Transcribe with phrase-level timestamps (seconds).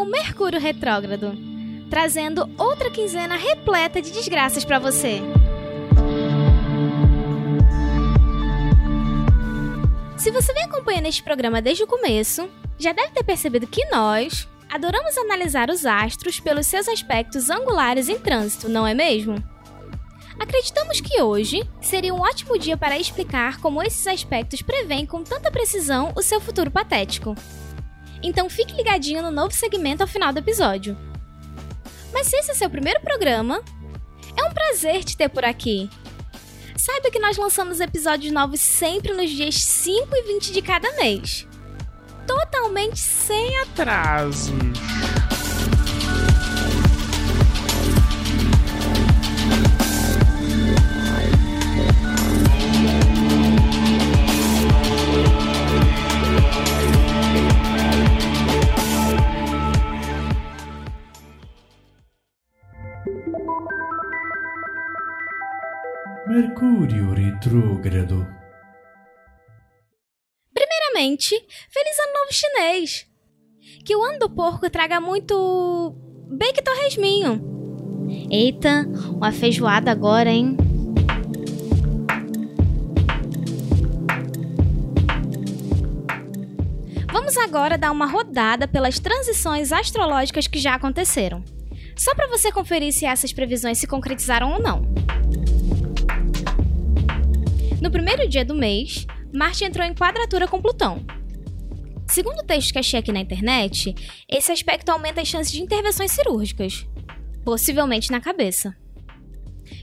[0.00, 1.32] o Mercúrio Retrógrado,
[1.90, 5.20] trazendo outra quinzena repleta de desgraças para você.
[10.16, 14.48] Se você vem acompanhando este programa desde o começo, já deve ter percebido que nós
[14.68, 19.42] adoramos analisar os astros pelos seus aspectos angulares em trânsito, não é mesmo?
[20.38, 25.50] Acreditamos que hoje seria um ótimo dia para explicar como esses aspectos preveem com tanta
[25.50, 27.34] precisão o seu futuro patético.
[28.22, 30.96] Então fique ligadinho no novo segmento ao final do episódio.
[32.12, 33.62] Mas se esse é seu primeiro programa,
[34.36, 35.88] é um prazer te ter por aqui.
[36.76, 41.46] Saiba que nós lançamos episódios novos sempre nos dias 5 e 20 de cada mês.
[42.26, 44.50] Totalmente sem atrasos.
[66.28, 68.26] Mercúrio retrógrado.
[70.52, 71.30] Primeiramente,
[71.70, 73.06] feliz ano novo chinês.
[73.82, 75.96] Que o ano do porco traga muito
[76.28, 77.40] bacon torresminho.
[78.30, 80.54] Eita, uma feijoada agora, hein?
[87.10, 91.42] Vamos agora dar uma rodada pelas transições astrológicas que já aconteceram.
[91.96, 94.82] Só para você conferir se essas previsões se concretizaram ou não.
[97.80, 101.04] No primeiro dia do mês, Marte entrou em quadratura com Plutão.
[102.08, 103.94] Segundo o texto que achei aqui na internet,
[104.28, 106.86] esse aspecto aumenta as chances de intervenções cirúrgicas,
[107.44, 108.74] possivelmente na cabeça.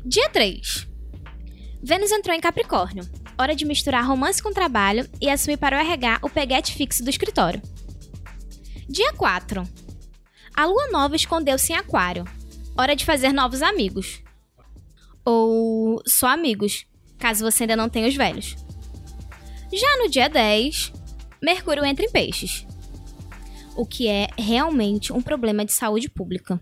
[0.04, 0.88] Dia 3.
[1.82, 3.08] Vênus entrou em Capricórnio.
[3.38, 7.10] Hora de misturar romance com trabalho e assumir para o RH o peguete fixo do
[7.10, 7.62] escritório.
[8.90, 9.64] Dia 4.
[10.54, 12.26] A lua nova escondeu-se em Aquário.
[12.78, 14.22] Hora de fazer novos amigos.
[15.24, 16.86] Ou só amigos,
[17.18, 18.56] caso você ainda não tenha os velhos.
[19.74, 20.94] Já no dia 10,
[21.42, 22.66] Mercúrio entra em Peixes,
[23.76, 26.60] o que é realmente um problema de saúde pública.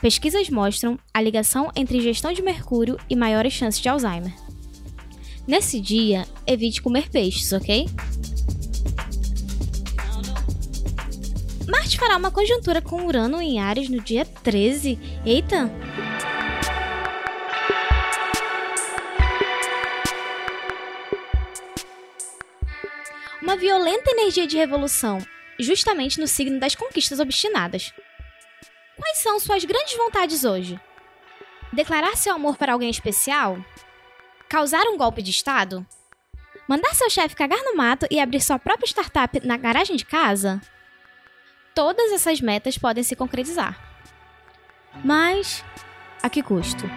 [0.00, 4.34] Pesquisas mostram a ligação entre gestão de Mercúrio e maiores chances de Alzheimer.
[5.46, 7.86] Nesse dia, evite comer peixes, ok?
[11.68, 14.98] Marte fará uma conjuntura com Urano em Ares no dia 13.
[15.24, 15.70] Eita!
[23.44, 25.18] Uma violenta energia de revolução,
[25.60, 27.92] justamente no signo das conquistas obstinadas.
[28.96, 30.80] Quais são suas grandes vontades hoje?
[31.70, 33.62] Declarar seu amor para alguém especial?
[34.48, 35.86] Causar um golpe de Estado?
[36.66, 40.58] Mandar seu chefe cagar no mato e abrir sua própria startup na garagem de casa?
[41.74, 43.78] Todas essas metas podem se concretizar.
[45.04, 45.62] Mas
[46.22, 46.88] a que custo?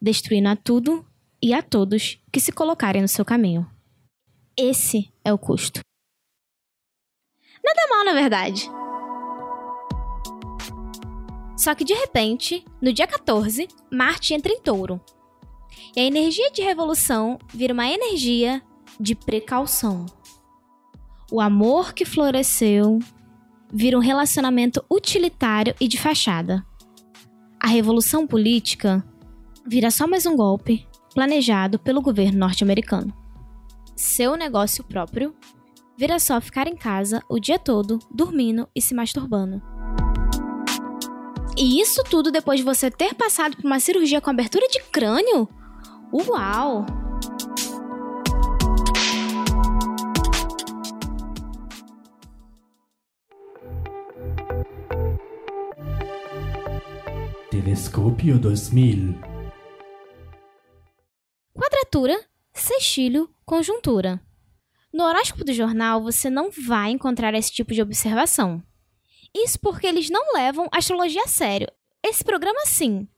[0.00, 1.04] Destruindo a tudo
[1.42, 3.68] e a todos que se colocarem no seu caminho.
[4.60, 5.82] Esse é o custo.
[7.64, 8.68] Nada mal, na verdade.
[11.56, 15.00] Só que de repente, no dia 14, Marte entra em touro.
[15.94, 18.60] E a energia de revolução vira uma energia
[18.98, 20.06] de precaução.
[21.30, 22.98] O amor que floresceu
[23.72, 26.66] vira um relacionamento utilitário e de fachada.
[27.60, 29.06] A revolução política
[29.64, 33.27] vira só mais um golpe planejado pelo governo norte-americano
[33.98, 35.34] seu negócio próprio,
[35.96, 39.60] vira só ficar em casa o dia todo, dormindo e se masturbando.
[41.56, 45.48] E isso tudo depois de você ter passado por uma cirurgia com abertura de crânio?
[46.12, 46.86] Uau!
[57.50, 59.18] Telescópio 2000
[61.52, 62.16] Quadratura,
[62.52, 64.20] sextilho, Conjuntura.
[64.92, 68.62] No horóscopo do jornal, você não vai encontrar esse tipo de observação.
[69.34, 71.66] Isso porque eles não levam astrologia a sério.
[72.04, 73.08] Esse programa, sim.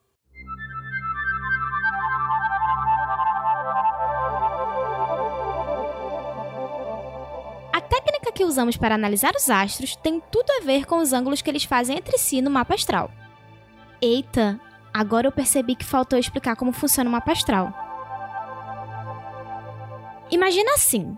[7.72, 11.42] A técnica que usamos para analisar os astros tem tudo a ver com os ângulos
[11.42, 13.10] que eles fazem entre si no mapa astral.
[14.00, 14.60] Eita,
[14.94, 17.79] agora eu percebi que faltou explicar como funciona o mapa astral.
[20.30, 21.16] Imagina assim: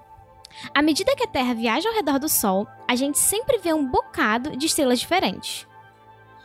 [0.74, 3.86] à medida que a Terra viaja ao redor do Sol, a gente sempre vê um
[3.86, 5.66] bocado de estrelas diferentes.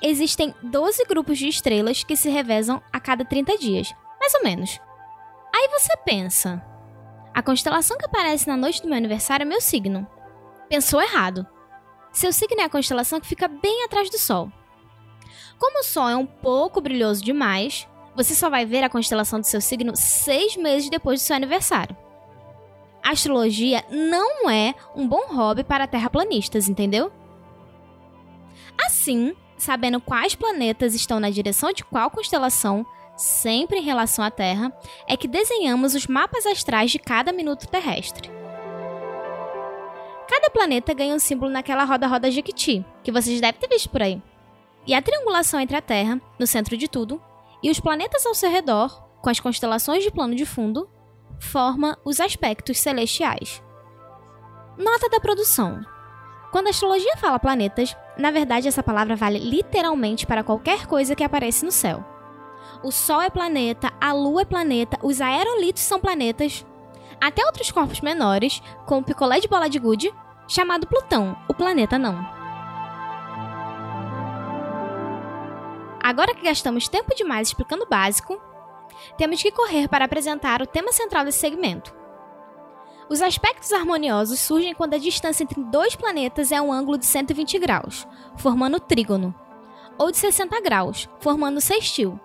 [0.01, 4.79] Existem 12 grupos de estrelas que se revezam a cada 30 dias, mais ou menos.
[5.53, 6.63] Aí você pensa:
[7.33, 10.07] a constelação que aparece na noite do meu aniversário é meu signo.
[10.69, 11.47] Pensou errado.
[12.11, 14.51] seu signo é a constelação que fica bem atrás do Sol.
[15.57, 19.47] Como o Sol é um pouco brilhoso demais, você só vai ver a constelação do
[19.47, 21.95] seu signo seis meses depois do seu aniversário.
[23.09, 27.09] Astrologia não é um bom hobby para terraplanistas, entendeu?
[28.85, 34.73] Assim, sabendo quais planetas estão na direção de qual constelação, sempre em relação à Terra,
[35.07, 38.29] é que desenhamos os mapas astrais de cada minuto terrestre.
[40.27, 44.21] Cada planeta ganha um símbolo naquela roda-roda Jequiti, que vocês devem ter visto por aí.
[44.85, 47.21] E a triangulação entre a Terra, no centro de tudo,
[47.63, 50.89] e os planetas ao seu redor, com as constelações de plano de fundo,
[51.39, 53.63] forma os aspectos celestiais.
[54.77, 55.81] Nota da produção.
[56.51, 61.23] Quando a astrologia fala planetas, na verdade essa palavra vale literalmente para qualquer coisa que
[61.23, 62.03] aparece no céu.
[62.83, 66.65] O Sol é planeta, a Lua é planeta, os aerolitos são planetas,
[67.19, 70.13] até outros corpos menores, como o picolé de bola de gude,
[70.47, 72.37] chamado Plutão, o planeta não.
[76.01, 78.39] Agora que gastamos tempo demais explicando o básico,
[79.17, 81.95] temos que correr para apresentar o tema central desse segmento.
[83.09, 87.57] Os aspectos harmoniosos surgem quando a distância entre dois planetas é um ângulo de 120
[87.57, 88.05] graus,
[88.35, 89.33] formando trígono,
[89.97, 92.19] ou de 60 graus, formando sextil.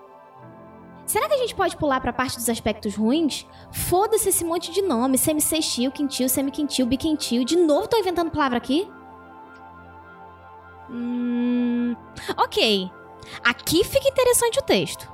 [1.06, 3.46] Será que a gente pode pular para a parte dos aspectos ruins?
[3.70, 7.44] Foda-se esse monte de nome, semissextil, quintil, semiquintil, biquintil.
[7.44, 8.88] De novo tô inventando palavra aqui?
[10.90, 11.96] Hum...
[12.36, 12.90] Ok.
[13.44, 15.10] Aqui fica interessante o texto.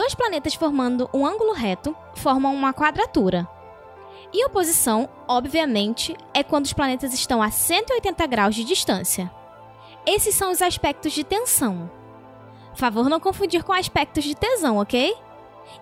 [0.00, 3.46] Dois planetas formando um ângulo reto formam uma quadratura.
[4.32, 9.30] E oposição, obviamente, é quando os planetas estão a 180 graus de distância.
[10.06, 11.90] Esses são os aspectos de tensão.
[12.74, 15.14] Favor não confundir com aspectos de tesão, ok?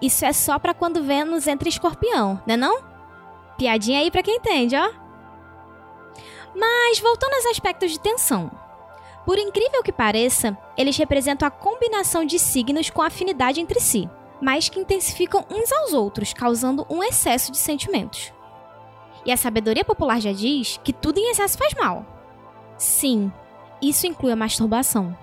[0.03, 2.83] Isso é só para quando Vênus entra em escorpião, né não?
[3.57, 4.91] Piadinha aí para quem entende, ó.
[6.57, 8.51] Mas voltando aos aspectos de tensão.
[9.29, 14.09] Por incrível que pareça, eles representam a combinação de signos com afinidade entre si,
[14.41, 18.33] mas que intensificam uns aos outros, causando um excesso de sentimentos.
[19.27, 22.07] E a sabedoria popular já diz que tudo em excesso faz mal.
[22.79, 23.31] Sim,
[23.83, 25.15] isso inclui a masturbação.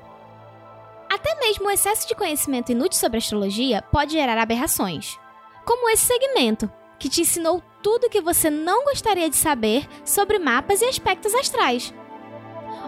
[1.11, 5.17] Até mesmo o excesso de conhecimento inútil sobre astrologia pode gerar aberrações,
[5.65, 10.37] como esse segmento, que te ensinou tudo o que você não gostaria de saber sobre
[10.37, 11.91] mapas e aspectos astrais.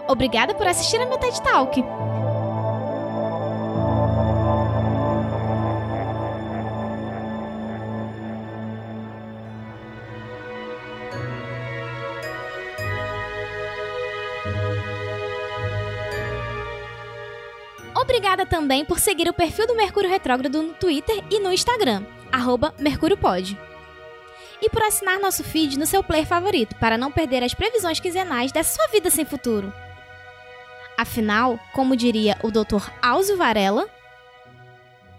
[0.08, 1.84] Obrigada por assistir a meu TED Talk.
[17.94, 22.02] Obrigada também por seguir o perfil do Mercúrio Retrógrado no Twitter e no Instagram,
[22.78, 23.58] @mercuriopod.
[24.60, 28.50] E por assinar nosso feed no seu player favorito, para não perder as previsões quinzenais
[28.50, 29.72] dessa sua vida sem futuro.
[30.98, 32.90] Afinal, como diria o Dr.
[33.00, 33.88] Alzio Varela,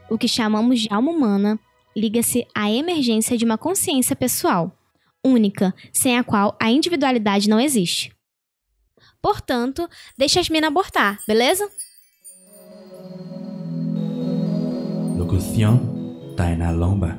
[0.09, 1.57] o que chamamos de alma humana
[1.95, 4.77] liga-se à emergência de uma consciência pessoal,
[5.23, 8.13] única, sem a qual a individualidade não existe.
[9.21, 9.87] Portanto,
[10.17, 11.69] deixa as minas abortar, beleza?
[15.17, 17.17] Locución, Taina Lomba.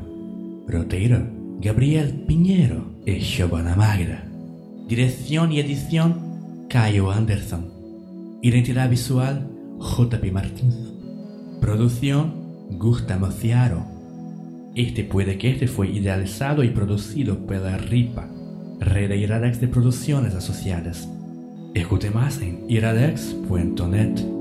[0.69, 1.27] Roteiro,
[1.61, 4.29] Gabriel Piñero y Giovanna Magra.
[4.87, 7.80] Dirección y edición, Caio Anderson.
[8.43, 10.75] Identidad visual, JP Martins.
[11.61, 13.85] Producción, Gustavo Ciaro.
[14.75, 18.31] Este puede que este fue idealizado y producido pela RIPA,
[18.81, 21.07] Red Iradex de Producciones Asociadas.
[21.75, 24.40] Escute más en iradex.net.